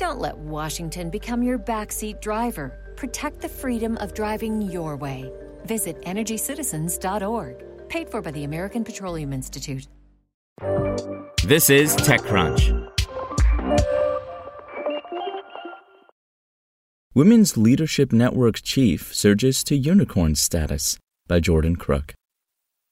[0.00, 2.94] Don't let Washington become your backseat driver.
[2.96, 5.30] Protect the freedom of driving your way.
[5.66, 7.88] Visit EnergyCitizens.org.
[7.90, 9.86] Paid for by the American Petroleum Institute.
[11.44, 12.88] This is TechCrunch.
[17.14, 22.14] Women's Leadership Network chief surges to unicorn status by Jordan Crook.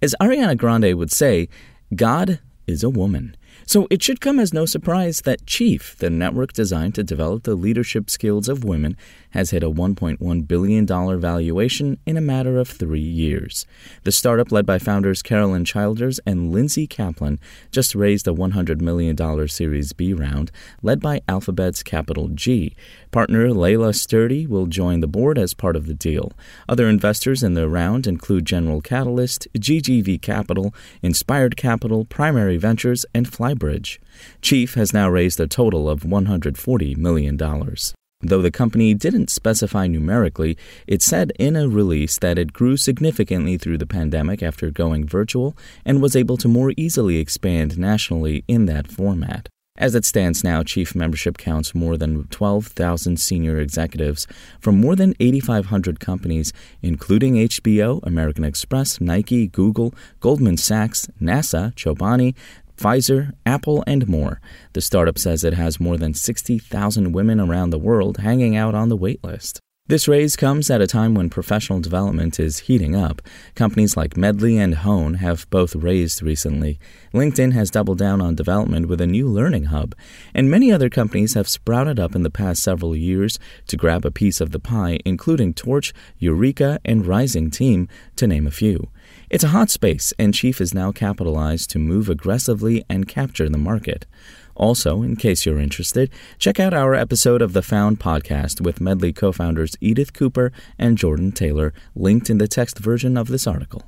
[0.00, 1.48] As Ariana Grande would say,
[1.96, 2.38] God
[2.68, 3.36] is a woman.
[3.66, 7.54] So it should come as no surprise that Chief, the network designed to develop the
[7.54, 8.96] leadership skills of women,
[9.30, 13.66] has hit a $1.1 billion valuation in a matter of three years.
[14.04, 17.38] The startup, led by founders Carolyn Childers and Lindsay Kaplan,
[17.70, 19.16] just raised a $100 million
[19.48, 20.50] Series B round,
[20.82, 22.74] led by Alphabet's Capital G.
[23.10, 26.32] Partner Laela Sturdy will join the board as part of the deal.
[26.68, 33.30] Other investors in the round include General Catalyst, GGV Capital, Inspired Capital, Primary Ventures, and
[33.42, 33.98] Flybridge.
[34.40, 37.36] Chief has now raised a total of $140 million.
[37.36, 43.58] Though the company didn't specify numerically, it said in a release that it grew significantly
[43.58, 48.66] through the pandemic after going virtual and was able to more easily expand nationally in
[48.66, 49.48] that format.
[49.78, 54.26] As it stands now, Chief membership counts more than 12,000 senior executives
[54.60, 62.34] from more than 8,500 companies, including HBO, American Express, Nike, Google, Goldman Sachs, NASA, Chobani,
[62.82, 64.40] Pfizer, Apple, and more.
[64.72, 68.88] The startup says it has more than 60,000 women around the world hanging out on
[68.88, 69.60] the waitlist.
[69.88, 73.20] This raise comes at a time when professional development is heating up.
[73.56, 76.78] Companies like Medley and Hone have both raised recently.
[77.12, 79.96] LinkedIn has doubled down on development with a new learning hub,
[80.32, 84.12] and many other companies have sprouted up in the past several years to grab a
[84.12, 88.88] piece of the pie, including Torch, Eureka, and Rising Team, to name a few.
[89.30, 93.58] It's a hot space, and Chief is now capitalized to move aggressively and capture the
[93.58, 94.06] market.
[94.54, 99.12] Also, in case you're interested, check out our episode of the Found podcast with Medley
[99.12, 103.82] co founders Edith Cooper and Jordan Taylor, linked in the text version of this article.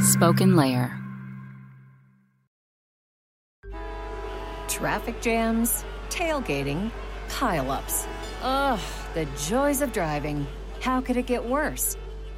[0.00, 0.96] Spoken Layer
[4.68, 6.90] Traffic jams, tailgating,
[7.28, 8.06] pileups.
[8.42, 8.80] Ugh,
[9.14, 10.46] the joys of driving.
[10.80, 11.96] How could it get worse?